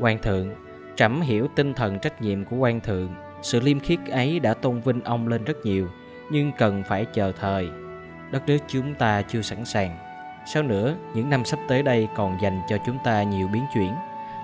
Quan 0.00 0.18
thượng, 0.22 0.50
trẫm 0.96 1.20
hiểu 1.20 1.48
tinh 1.56 1.74
thần 1.74 1.98
trách 1.98 2.22
nhiệm 2.22 2.44
của 2.44 2.56
quan 2.56 2.80
thượng, 2.80 3.08
sự 3.42 3.60
liêm 3.60 3.80
khiết 3.80 3.98
ấy 4.10 4.40
đã 4.40 4.54
tôn 4.54 4.80
vinh 4.80 5.00
ông 5.04 5.28
lên 5.28 5.44
rất 5.44 5.56
nhiều, 5.64 5.88
nhưng 6.30 6.52
cần 6.52 6.82
phải 6.88 7.04
chờ 7.04 7.32
thời. 7.40 7.68
Đất 8.30 8.42
nước 8.46 8.58
chúng 8.68 8.94
ta 8.94 9.22
chưa 9.22 9.42
sẵn 9.42 9.64
sàng 9.64 9.98
sau 10.46 10.62
nữa, 10.62 10.96
những 11.14 11.30
năm 11.30 11.44
sắp 11.44 11.60
tới 11.68 11.82
đây 11.82 12.08
còn 12.16 12.38
dành 12.40 12.60
cho 12.68 12.78
chúng 12.86 12.98
ta 13.04 13.22
nhiều 13.22 13.48
biến 13.48 13.62
chuyển. 13.74 13.92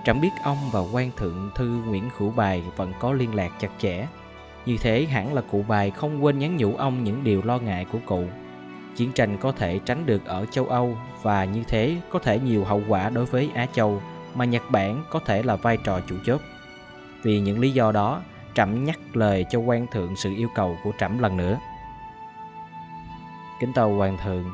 Chẳng 0.04 0.20
biết 0.20 0.30
ông 0.42 0.58
và 0.72 0.80
quan 0.92 1.10
thượng 1.16 1.50
thư 1.54 1.82
Nguyễn 1.86 2.10
Hữu 2.16 2.30
Bài 2.30 2.62
vẫn 2.76 2.92
có 3.00 3.12
liên 3.12 3.34
lạc 3.34 3.52
chặt 3.60 3.68
chẽ. 3.78 4.06
Như 4.66 4.76
thế 4.80 5.04
hẳn 5.04 5.34
là 5.34 5.42
cụ 5.50 5.64
Bài 5.68 5.90
không 5.90 6.24
quên 6.24 6.38
nhắn 6.38 6.56
nhủ 6.56 6.76
ông 6.76 7.04
những 7.04 7.24
điều 7.24 7.42
lo 7.42 7.58
ngại 7.58 7.86
của 7.92 7.98
cụ. 8.06 8.24
Chiến 8.96 9.12
tranh 9.12 9.38
có 9.38 9.52
thể 9.52 9.78
tránh 9.78 10.06
được 10.06 10.24
ở 10.24 10.46
châu 10.50 10.66
Âu 10.66 10.96
và 11.22 11.44
như 11.44 11.62
thế 11.68 11.96
có 12.10 12.18
thể 12.18 12.38
nhiều 12.38 12.64
hậu 12.64 12.82
quả 12.88 13.10
đối 13.10 13.24
với 13.24 13.50
Á 13.54 13.66
Châu 13.72 14.02
mà 14.34 14.44
Nhật 14.44 14.62
Bản 14.70 15.04
có 15.10 15.20
thể 15.26 15.42
là 15.42 15.56
vai 15.56 15.76
trò 15.84 16.00
chủ 16.08 16.16
chốt. 16.26 16.40
Vì 17.22 17.40
những 17.40 17.60
lý 17.60 17.70
do 17.70 17.92
đó, 17.92 18.22
Trẫm 18.54 18.84
nhắc 18.84 18.98
lời 19.12 19.46
cho 19.50 19.58
quan 19.58 19.86
thượng 19.86 20.16
sự 20.16 20.34
yêu 20.36 20.48
cầu 20.54 20.76
của 20.84 20.92
Trẫm 20.98 21.18
lần 21.18 21.36
nữa. 21.36 21.58
Kính 23.62 23.72
tâu 23.72 23.94
hoàng 23.94 24.16
thượng, 24.24 24.44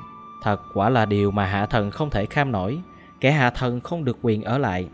Thật 0.43 0.61
quả 0.75 0.91
là 0.91 1.07
điều 1.07 1.31
mà 1.31 1.47
hạ 1.47 1.67
thần 1.67 1.91
không 1.91 2.11
thể 2.11 2.27
kham 2.27 2.53
nổi. 2.53 2.79
Kẻ 3.21 3.31
hạ 3.31 3.50
thần 3.50 3.81
không 3.81 4.05
được 4.05 4.19
quyền 4.23 4.43
ở 4.43 4.59
lại. 4.59 4.88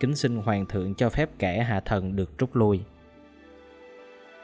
Kính 0.00 0.16
xin 0.16 0.36
hoàng 0.36 0.66
thượng 0.66 0.94
cho 0.94 1.10
phép 1.10 1.30
kẻ 1.38 1.62
hạ 1.62 1.80
thần 1.80 2.16
được 2.16 2.38
rút 2.38 2.56
lui. 2.56 2.80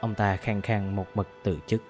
Ông 0.00 0.14
ta 0.14 0.36
khăng 0.36 0.62
khăng 0.62 0.96
một 0.96 1.06
mực 1.14 1.28
từ 1.42 1.58
chức. 1.66 1.82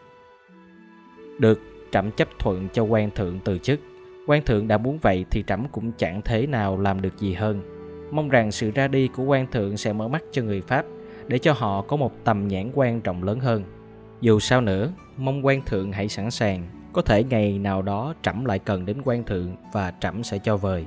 Được, 1.38 1.60
trẫm 1.92 2.10
chấp 2.10 2.28
thuận 2.38 2.68
cho 2.72 2.82
quan 2.82 3.10
thượng 3.10 3.38
từ 3.44 3.58
chức. 3.58 3.80
Quan 4.26 4.44
thượng 4.44 4.68
đã 4.68 4.78
muốn 4.78 4.98
vậy 4.98 5.24
thì 5.30 5.44
trẫm 5.46 5.68
cũng 5.72 5.92
chẳng 5.92 6.20
thế 6.24 6.46
nào 6.46 6.78
làm 6.80 7.02
được 7.02 7.18
gì 7.18 7.34
hơn. 7.34 7.62
Mong 8.10 8.28
rằng 8.28 8.52
sự 8.52 8.70
ra 8.70 8.88
đi 8.88 9.08
của 9.08 9.22
quan 9.22 9.46
thượng 9.46 9.76
sẽ 9.76 9.92
mở 9.92 10.08
mắt 10.08 10.22
cho 10.32 10.42
người 10.42 10.60
Pháp 10.60 10.84
Để 11.26 11.38
cho 11.38 11.52
họ 11.52 11.82
có 11.82 11.96
một 11.96 12.12
tầm 12.24 12.48
nhãn 12.48 12.70
quan 12.74 13.00
trọng 13.00 13.22
lớn 13.22 13.40
hơn. 13.40 13.64
Dù 14.20 14.40
sao 14.40 14.60
nữa, 14.60 14.92
mong 15.16 15.46
quan 15.46 15.62
thượng 15.62 15.92
hãy 15.92 16.08
sẵn 16.08 16.30
sàng 16.30 16.66
có 16.96 17.02
thể 17.02 17.24
ngày 17.24 17.58
nào 17.58 17.82
đó 17.82 18.14
trẫm 18.22 18.44
lại 18.44 18.58
cần 18.58 18.86
đến 18.86 19.02
quan 19.04 19.24
thượng 19.24 19.56
và 19.72 19.92
trẫm 20.00 20.24
sẽ 20.24 20.38
cho 20.38 20.56
vời. 20.56 20.86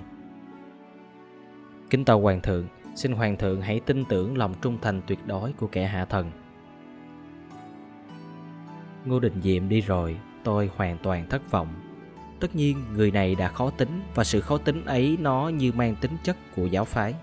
Kính 1.90 2.06
tâu 2.06 2.22
hoàng 2.22 2.42
thượng, 2.42 2.68
xin 2.96 3.12
hoàng 3.12 3.38
thượng 3.38 3.62
hãy 3.62 3.80
tin 3.80 4.06
tưởng 4.06 4.38
lòng 4.38 4.54
trung 4.62 4.78
thành 4.82 5.02
tuyệt 5.08 5.20
đối 5.26 5.54
của 5.54 5.68
kẻ 5.68 5.86
hạ 5.86 6.06
thần. 6.06 6.32
Ngô 9.06 9.20
đình 9.20 9.42
diệm 9.42 9.70
đi 9.70 9.82
rồi, 9.82 10.18
tôi 10.44 10.70
hoàn 10.76 10.98
toàn 10.98 11.30
thất 11.30 11.52
vọng. 11.52 11.68
Tất 12.40 12.56
nhiên, 12.56 12.78
người 12.94 13.12
này 13.12 13.36
đã 13.36 13.48
khó 13.48 13.70
tính 13.70 14.02
và 14.16 14.24
sự 14.24 14.42
khó 14.42 14.58
tính 14.58 14.86
ấy 14.86 15.18
nó 15.22 15.50
như 15.50 15.72
mang 15.72 15.96
tính 15.96 16.18
chất 16.24 16.38
của 16.56 16.66
giáo 16.66 16.86
phái. 16.86 17.16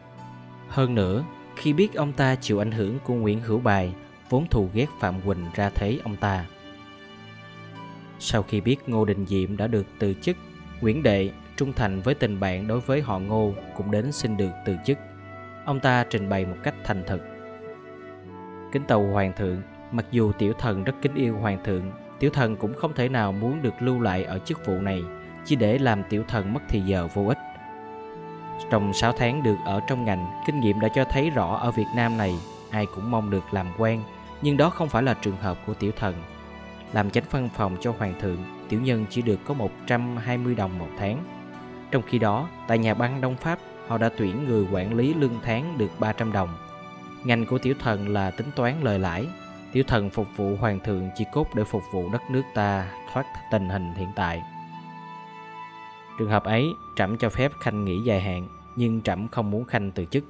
Hơn 0.68 0.94
nữa, 0.94 1.24
khi 1.56 1.72
biết 1.72 1.94
ông 1.94 2.12
ta 2.12 2.34
chịu 2.34 2.58
ảnh 2.58 2.72
hưởng 2.72 2.98
của 3.04 3.14
nguyễn 3.14 3.40
hữu 3.40 3.58
bài, 3.58 3.94
vốn 4.30 4.46
thù 4.50 4.68
ghét 4.74 4.88
phạm 5.00 5.20
quỳnh 5.20 5.44
ra 5.54 5.70
thế 5.70 5.98
ông 6.04 6.16
ta 6.16 6.46
sau 8.18 8.42
khi 8.42 8.60
biết 8.60 8.88
Ngô 8.88 9.04
Đình 9.04 9.26
Diệm 9.26 9.56
đã 9.56 9.66
được 9.66 9.86
từ 9.98 10.14
chức, 10.14 10.36
Nguyễn 10.80 11.02
Đệ 11.02 11.30
trung 11.56 11.72
thành 11.72 12.00
với 12.00 12.14
tình 12.14 12.40
bạn 12.40 12.66
đối 12.66 12.80
với 12.80 13.00
họ 13.00 13.18
Ngô 13.18 13.52
cũng 13.76 13.90
đến 13.90 14.12
xin 14.12 14.36
được 14.36 14.50
từ 14.64 14.76
chức. 14.84 14.98
Ông 15.64 15.80
ta 15.80 16.04
trình 16.10 16.28
bày 16.28 16.46
một 16.46 16.56
cách 16.62 16.74
thành 16.84 17.04
thực. 17.06 17.20
Kính 18.72 18.82
tàu 18.88 19.06
Hoàng 19.06 19.32
thượng, 19.36 19.62
mặc 19.92 20.06
dù 20.10 20.32
tiểu 20.32 20.52
thần 20.52 20.84
rất 20.84 20.94
kính 21.02 21.14
yêu 21.14 21.36
Hoàng 21.36 21.58
thượng, 21.64 21.92
tiểu 22.18 22.30
thần 22.30 22.56
cũng 22.56 22.74
không 22.74 22.94
thể 22.94 23.08
nào 23.08 23.32
muốn 23.32 23.62
được 23.62 23.74
lưu 23.80 24.00
lại 24.00 24.24
ở 24.24 24.38
chức 24.38 24.66
vụ 24.66 24.74
này 24.74 25.02
chỉ 25.44 25.56
để 25.56 25.78
làm 25.78 26.02
tiểu 26.08 26.24
thần 26.28 26.52
mất 26.54 26.60
thì 26.68 26.80
giờ 26.80 27.08
vô 27.14 27.26
ích. 27.26 27.38
Trong 28.70 28.92
6 28.92 29.12
tháng 29.12 29.42
được 29.42 29.56
ở 29.64 29.80
trong 29.88 30.04
ngành, 30.04 30.26
kinh 30.46 30.60
nghiệm 30.60 30.80
đã 30.80 30.88
cho 30.94 31.04
thấy 31.04 31.30
rõ 31.30 31.56
ở 31.56 31.70
Việt 31.70 31.86
Nam 31.96 32.16
này 32.16 32.34
ai 32.70 32.86
cũng 32.94 33.10
mong 33.10 33.30
được 33.30 33.44
làm 33.52 33.66
quan, 33.78 34.02
nhưng 34.42 34.56
đó 34.56 34.70
không 34.70 34.88
phải 34.88 35.02
là 35.02 35.14
trường 35.14 35.36
hợp 35.36 35.58
của 35.66 35.74
tiểu 35.74 35.92
thần. 35.96 36.14
Làm 36.92 37.10
chánh 37.10 37.24
văn 37.30 37.48
phòng 37.56 37.76
cho 37.80 37.94
hoàng 37.98 38.14
thượng, 38.20 38.38
tiểu 38.68 38.80
nhân 38.80 39.06
chỉ 39.10 39.22
được 39.22 39.38
có 39.44 39.54
120 39.54 40.54
đồng 40.54 40.78
một 40.78 40.88
tháng. 40.98 41.24
Trong 41.90 42.02
khi 42.06 42.18
đó, 42.18 42.48
tại 42.68 42.78
nhà 42.78 42.94
băng 42.94 43.20
Đông 43.20 43.36
Pháp, 43.36 43.58
họ 43.88 43.98
đã 43.98 44.10
tuyển 44.16 44.44
người 44.44 44.66
quản 44.72 44.94
lý 44.94 45.14
lương 45.14 45.40
tháng 45.42 45.78
được 45.78 45.90
300 45.98 46.32
đồng. 46.32 46.48
Ngành 47.24 47.46
của 47.46 47.58
tiểu 47.58 47.74
thần 47.78 48.08
là 48.08 48.30
tính 48.30 48.46
toán 48.56 48.82
lời 48.82 48.98
lãi. 48.98 49.26
Tiểu 49.72 49.84
thần 49.86 50.10
phục 50.10 50.26
vụ 50.36 50.56
hoàng 50.56 50.80
thượng 50.80 51.08
chỉ 51.14 51.24
cốt 51.32 51.54
để 51.54 51.64
phục 51.64 51.82
vụ 51.92 52.08
đất 52.12 52.22
nước 52.30 52.42
ta 52.54 52.92
thoát 53.12 53.26
tình 53.50 53.68
hình 53.68 53.94
hiện 53.94 54.08
tại. 54.16 54.42
Trường 56.18 56.30
hợp 56.30 56.44
ấy, 56.44 56.66
trẫm 56.96 57.18
cho 57.18 57.28
phép 57.28 57.52
Khanh 57.60 57.84
nghỉ 57.84 58.00
dài 58.04 58.20
hạn, 58.20 58.48
nhưng 58.76 59.02
trẫm 59.02 59.28
không 59.28 59.50
muốn 59.50 59.64
Khanh 59.64 59.90
từ 59.90 60.04
chức. 60.04 60.24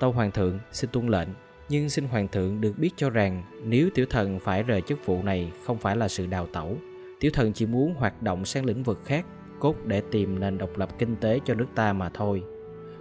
Tâu 0.00 0.12
Hoàng 0.12 0.30
thượng 0.30 0.58
xin 0.72 0.90
tuân 0.90 1.08
lệnh, 1.08 1.28
nhưng 1.68 1.90
xin 1.90 2.04
Hoàng 2.04 2.28
thượng 2.28 2.60
được 2.60 2.78
biết 2.78 2.90
cho 2.96 3.10
rằng 3.10 3.42
nếu 3.64 3.88
tiểu 3.94 4.06
thần 4.10 4.38
phải 4.38 4.62
rời 4.62 4.80
chức 4.80 5.06
vụ 5.06 5.22
này 5.22 5.52
không 5.64 5.78
phải 5.78 5.96
là 5.96 6.08
sự 6.08 6.26
đào 6.26 6.46
tẩu. 6.46 6.76
Tiểu 7.20 7.30
thần 7.34 7.52
chỉ 7.52 7.66
muốn 7.66 7.94
hoạt 7.94 8.22
động 8.22 8.44
sang 8.44 8.64
lĩnh 8.64 8.82
vực 8.82 9.00
khác, 9.04 9.26
cốt 9.60 9.76
để 9.84 10.02
tìm 10.10 10.40
nền 10.40 10.58
độc 10.58 10.78
lập 10.78 10.88
kinh 10.98 11.16
tế 11.16 11.40
cho 11.44 11.54
nước 11.54 11.66
ta 11.74 11.92
mà 11.92 12.08
thôi. 12.08 12.42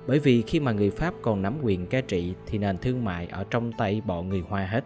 Bởi 0.07 0.19
vì 0.19 0.41
khi 0.41 0.59
mà 0.59 0.71
người 0.71 0.89
Pháp 0.89 1.13
còn 1.21 1.41
nắm 1.41 1.57
quyền 1.63 1.87
cai 1.87 2.01
trị 2.01 2.33
thì 2.45 2.57
nền 2.57 2.77
thương 2.77 3.05
mại 3.05 3.27
ở 3.27 3.45
trong 3.49 3.71
tay 3.77 4.01
bọn 4.05 4.29
người 4.29 4.43
Hoa 4.49 4.65
hết. 4.65 4.85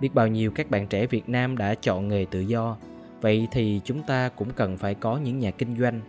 Biết 0.00 0.14
bao 0.14 0.28
nhiêu 0.28 0.50
các 0.50 0.70
bạn 0.70 0.86
trẻ 0.86 1.06
Việt 1.06 1.28
Nam 1.28 1.56
đã 1.56 1.74
chọn 1.74 2.08
nghề 2.08 2.26
tự 2.30 2.40
do, 2.40 2.76
vậy 3.20 3.48
thì 3.52 3.80
chúng 3.84 4.02
ta 4.02 4.28
cũng 4.28 4.50
cần 4.50 4.78
phải 4.78 4.94
có 4.94 5.18
những 5.18 5.38
nhà 5.38 5.50
kinh 5.50 5.76
doanh. 5.78 6.00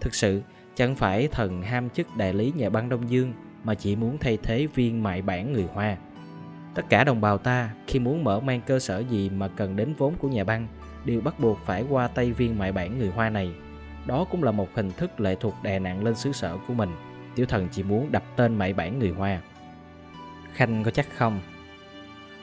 Thực 0.00 0.14
sự, 0.14 0.42
chẳng 0.74 0.96
phải 0.96 1.28
thần 1.28 1.62
ham 1.62 1.90
chức 1.90 2.06
đại 2.16 2.32
lý 2.34 2.52
nhà 2.56 2.70
băng 2.70 2.88
Đông 2.88 3.10
Dương 3.10 3.32
mà 3.64 3.74
chỉ 3.74 3.96
muốn 3.96 4.18
thay 4.18 4.38
thế 4.42 4.66
viên 4.74 5.02
mại 5.02 5.22
bản 5.22 5.52
người 5.52 5.66
Hoa. 5.72 5.96
Tất 6.74 6.82
cả 6.88 7.04
đồng 7.04 7.20
bào 7.20 7.38
ta 7.38 7.70
khi 7.86 7.98
muốn 7.98 8.24
mở 8.24 8.40
mang 8.40 8.60
cơ 8.66 8.78
sở 8.78 8.98
gì 8.98 9.30
mà 9.30 9.48
cần 9.48 9.76
đến 9.76 9.94
vốn 9.98 10.14
của 10.14 10.28
nhà 10.28 10.44
băng 10.44 10.66
đều 11.04 11.20
bắt 11.20 11.40
buộc 11.40 11.58
phải 11.64 11.84
qua 11.90 12.08
tay 12.08 12.32
viên 12.32 12.58
mại 12.58 12.72
bản 12.72 12.98
người 12.98 13.08
Hoa 13.08 13.30
này. 13.30 13.54
Đó 14.06 14.24
cũng 14.30 14.42
là 14.42 14.50
một 14.50 14.68
hình 14.74 14.92
thức 14.92 15.20
lệ 15.20 15.36
thuộc 15.40 15.54
đè 15.62 15.78
nặng 15.78 16.04
lên 16.04 16.14
xứ 16.14 16.32
sở 16.32 16.56
của 16.68 16.74
mình. 16.74 16.90
Tiểu 17.34 17.46
thần 17.46 17.68
chỉ 17.72 17.82
muốn 17.82 18.12
đập 18.12 18.22
tên 18.36 18.54
mại 18.54 18.72
bản 18.72 18.98
người 18.98 19.10
Hoa. 19.10 19.40
Khanh 20.54 20.84
có 20.84 20.90
chắc 20.90 21.06
không? 21.16 21.40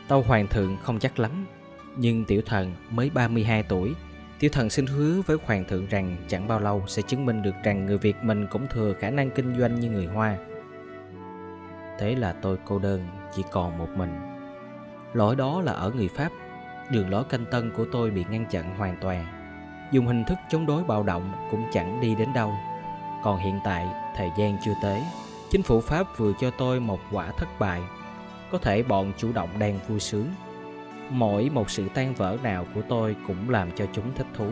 Tâu 0.07 0.21
Hoàng 0.21 0.47
thượng 0.47 0.77
không 0.83 0.99
chắc 0.99 1.19
lắm, 1.19 1.45
nhưng 1.97 2.25
tiểu 2.25 2.41
thần 2.45 2.73
mới 2.89 3.09
32 3.09 3.63
tuổi. 3.63 3.93
Tiểu 4.39 4.49
thần 4.53 4.69
xin 4.69 4.85
hứa 4.85 5.21
với 5.25 5.37
Hoàng 5.45 5.65
thượng 5.65 5.87
rằng 5.87 6.15
chẳng 6.27 6.47
bao 6.47 6.59
lâu 6.59 6.83
sẽ 6.87 7.01
chứng 7.01 7.25
minh 7.25 7.41
được 7.41 7.55
rằng 7.63 7.85
người 7.85 7.97
Việt 7.97 8.15
mình 8.21 8.47
cũng 8.51 8.67
thừa 8.67 8.93
khả 8.93 9.09
năng 9.09 9.31
kinh 9.31 9.59
doanh 9.59 9.79
như 9.79 9.89
người 9.89 10.05
Hoa. 10.05 10.37
Thế 11.99 12.15
là 12.15 12.33
tôi 12.41 12.57
cô 12.65 12.79
đơn, 12.79 13.07
chỉ 13.35 13.43
còn 13.51 13.77
một 13.77 13.89
mình. 13.95 14.19
Lỗi 15.13 15.35
đó 15.35 15.61
là 15.61 15.71
ở 15.71 15.91
người 15.91 16.07
Pháp. 16.07 16.29
Đường 16.89 17.09
lối 17.09 17.23
canh 17.23 17.45
tân 17.45 17.71
của 17.71 17.85
tôi 17.91 18.11
bị 18.11 18.25
ngăn 18.29 18.45
chặn 18.45 18.75
hoàn 18.77 18.97
toàn. 19.01 19.25
Dùng 19.91 20.07
hình 20.07 20.23
thức 20.23 20.37
chống 20.49 20.65
đối 20.65 20.83
bạo 20.83 21.03
động 21.03 21.31
cũng 21.51 21.63
chẳng 21.73 22.01
đi 22.01 22.15
đến 22.15 22.33
đâu. 22.33 22.53
Còn 23.23 23.39
hiện 23.39 23.59
tại, 23.63 23.87
thời 24.15 24.29
gian 24.37 24.57
chưa 24.65 24.73
tới. 24.81 25.01
Chính 25.49 25.63
phủ 25.63 25.81
Pháp 25.81 26.17
vừa 26.17 26.33
cho 26.39 26.51
tôi 26.51 26.79
một 26.79 26.99
quả 27.11 27.31
thất 27.37 27.59
bại. 27.59 27.81
Có 28.51 28.57
thể 28.57 28.83
bọn 28.83 29.11
chủ 29.17 29.31
động 29.33 29.49
đang 29.59 29.79
vui 29.87 29.99
sướng. 29.99 30.27
Mỗi 31.09 31.49
một 31.49 31.69
sự 31.69 31.89
tan 31.93 32.13
vỡ 32.13 32.37
nào 32.43 32.65
của 32.75 32.81
tôi 32.89 33.15
cũng 33.27 33.49
làm 33.49 33.71
cho 33.71 33.85
chúng 33.93 34.13
thích 34.15 34.27
thú. 34.33 34.47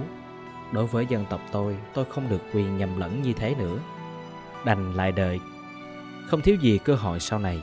Đối 0.71 0.88
với 0.88 1.05
dân 1.05 1.25
tộc 1.29 1.41
tôi, 1.51 1.77
tôi 1.93 2.05
không 2.05 2.29
được 2.29 2.41
quyền 2.53 2.77
nhầm 2.77 3.00
lẫn 3.00 3.21
như 3.21 3.33
thế 3.33 3.55
nữa. 3.55 3.79
Đành 4.65 4.93
lại 4.93 5.12
đợi 5.12 5.39
không 6.29 6.41
thiếu 6.41 6.55
gì 6.55 6.77
cơ 6.77 6.95
hội 6.95 7.19
sau 7.19 7.39
này. 7.39 7.62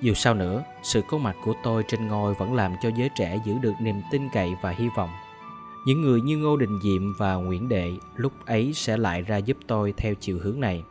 Dù 0.00 0.14
sao 0.14 0.34
nữa, 0.34 0.64
sự 0.82 1.02
có 1.08 1.18
mặt 1.18 1.36
của 1.44 1.54
tôi 1.62 1.82
trên 1.88 2.08
ngôi 2.08 2.34
vẫn 2.34 2.54
làm 2.54 2.74
cho 2.82 2.90
giới 2.96 3.10
trẻ 3.16 3.40
giữ 3.44 3.54
được 3.62 3.72
niềm 3.80 3.96
tin 4.10 4.22
cậy 4.32 4.50
và 4.62 4.70
hy 4.70 4.88
vọng. 4.96 5.10
Những 5.86 6.02
người 6.02 6.20
như 6.20 6.36
Ngô 6.36 6.56
Đình 6.56 6.78
Diệm 6.82 7.14
và 7.18 7.34
Nguyễn 7.34 7.68
Đệ 7.68 7.90
lúc 8.16 8.32
ấy 8.46 8.72
sẽ 8.74 8.96
lại 8.96 9.22
ra 9.22 9.36
giúp 9.36 9.56
tôi 9.66 9.94
theo 9.96 10.14
chiều 10.14 10.38
hướng 10.42 10.60
này. 10.60 10.82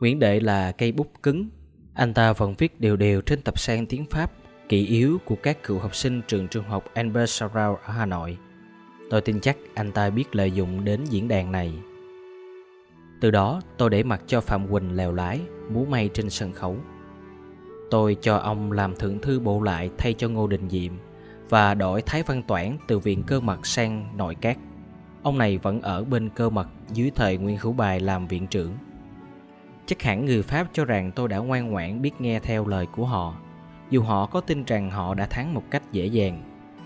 Nguyễn 0.00 0.18
Đệ 0.18 0.40
là 0.40 0.72
cây 0.72 0.92
bút 0.92 1.12
cứng. 1.22 1.48
Anh 1.94 2.14
ta 2.14 2.32
vẫn 2.32 2.54
viết 2.58 2.80
đều 2.80 2.96
đều 2.96 3.20
trên 3.20 3.42
tập 3.42 3.58
san 3.58 3.86
tiếng 3.86 4.04
Pháp, 4.10 4.32
kỷ 4.68 4.86
yếu 4.86 5.18
của 5.24 5.36
các 5.42 5.62
cựu 5.62 5.78
học 5.78 5.94
sinh 5.94 6.22
trường 6.28 6.48
trung 6.48 6.64
học 6.64 6.84
Albert 6.94 7.30
Sarau 7.30 7.78
ở 7.84 7.92
Hà 7.92 8.06
Nội. 8.06 8.38
Tôi 9.10 9.20
tin 9.20 9.40
chắc 9.40 9.56
anh 9.74 9.92
ta 9.92 10.10
biết 10.10 10.36
lợi 10.36 10.50
dụng 10.50 10.84
đến 10.84 11.04
diễn 11.04 11.28
đàn 11.28 11.52
này 11.52 11.72
từ 13.20 13.30
đó 13.30 13.60
tôi 13.76 13.90
để 13.90 14.02
mặc 14.02 14.22
cho 14.26 14.40
Phạm 14.40 14.68
Quỳnh 14.68 14.96
lèo 14.96 15.12
lái, 15.12 15.40
múa 15.70 15.84
may 15.84 16.10
trên 16.14 16.30
sân 16.30 16.52
khấu. 16.52 16.76
Tôi 17.90 18.16
cho 18.20 18.36
ông 18.36 18.72
làm 18.72 18.96
thượng 18.96 19.18
thư 19.18 19.40
bộ 19.40 19.62
lại 19.62 19.90
thay 19.98 20.14
cho 20.14 20.28
Ngô 20.28 20.46
Đình 20.46 20.68
Diệm 20.68 20.92
và 21.48 21.74
đổi 21.74 22.02
Thái 22.02 22.22
Văn 22.22 22.42
Toản 22.42 22.76
từ 22.86 22.98
viện 22.98 23.22
cơ 23.22 23.40
mật 23.40 23.66
sang 23.66 24.16
nội 24.16 24.34
các. 24.34 24.58
Ông 25.22 25.38
này 25.38 25.58
vẫn 25.58 25.82
ở 25.82 26.04
bên 26.04 26.28
cơ 26.28 26.50
mật 26.50 26.68
dưới 26.92 27.10
thời 27.14 27.36
Nguyên 27.38 27.58
Hữu 27.60 27.72
Bài 27.72 28.00
làm 28.00 28.26
viện 28.26 28.46
trưởng. 28.46 28.72
Chắc 29.86 30.02
hẳn 30.02 30.24
người 30.24 30.42
Pháp 30.42 30.66
cho 30.72 30.84
rằng 30.84 31.12
tôi 31.12 31.28
đã 31.28 31.38
ngoan 31.38 31.70
ngoãn 31.70 32.02
biết 32.02 32.20
nghe 32.20 32.40
theo 32.40 32.66
lời 32.66 32.86
của 32.86 33.06
họ. 33.06 33.34
Dù 33.90 34.02
họ 34.02 34.26
có 34.26 34.40
tin 34.40 34.64
rằng 34.64 34.90
họ 34.90 35.14
đã 35.14 35.26
thắng 35.26 35.54
một 35.54 35.62
cách 35.70 35.82
dễ 35.92 36.06
dàng, 36.06 36.42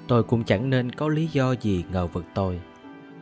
tôi 0.09 0.23
cũng 0.23 0.45
chẳng 0.45 0.71
nên 0.71 0.93
có 0.93 1.09
lý 1.09 1.27
do 1.27 1.53
gì 1.53 1.85
ngờ 1.93 2.07
vực 2.07 2.25
tôi. 2.35 2.61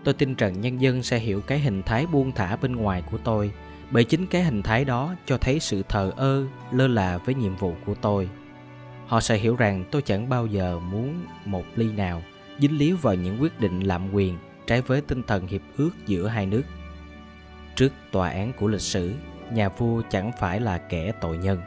Tôi 0.04 0.14
tin 0.14 0.34
rằng 0.34 0.60
nhân 0.60 0.80
dân 0.80 1.02
sẽ 1.02 1.18
hiểu 1.18 1.40
cái 1.40 1.58
hình 1.58 1.82
thái 1.82 2.06
buông 2.06 2.32
thả 2.32 2.56
bên 2.56 2.76
ngoài 2.76 3.02
của 3.10 3.18
tôi 3.18 3.52
bởi 3.90 4.04
chính 4.04 4.26
cái 4.26 4.42
hình 4.42 4.62
thái 4.62 4.84
đó 4.84 5.14
cho 5.26 5.38
thấy 5.38 5.60
sự 5.60 5.82
thờ 5.88 6.12
ơ, 6.16 6.44
lơ 6.72 6.86
là 6.86 7.18
với 7.18 7.34
nhiệm 7.34 7.56
vụ 7.56 7.74
của 7.86 7.94
tôi. 7.94 8.28
Họ 9.06 9.20
sẽ 9.20 9.36
hiểu 9.36 9.56
rằng 9.56 9.84
tôi 9.90 10.02
chẳng 10.02 10.28
bao 10.28 10.46
giờ 10.46 10.78
muốn 10.78 11.26
một 11.44 11.64
ly 11.76 11.92
nào 11.92 12.22
dính 12.60 12.78
líu 12.78 12.96
vào 12.96 13.14
những 13.14 13.42
quyết 13.42 13.60
định 13.60 13.80
lạm 13.80 14.14
quyền 14.14 14.38
trái 14.66 14.80
với 14.80 15.00
tinh 15.00 15.22
thần 15.22 15.46
hiệp 15.46 15.60
ước 15.76 15.90
giữa 16.06 16.26
hai 16.26 16.46
nước. 16.46 16.62
Trước 17.74 17.92
tòa 18.12 18.30
án 18.30 18.52
của 18.52 18.68
lịch 18.68 18.80
sử, 18.80 19.12
nhà 19.52 19.68
vua 19.68 20.02
chẳng 20.10 20.32
phải 20.40 20.60
là 20.60 20.78
kẻ 20.78 21.12
tội 21.20 21.38
nhân. 21.38 21.58